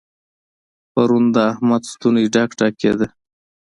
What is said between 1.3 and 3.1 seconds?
د احمد ستونی ډک ډک کېد.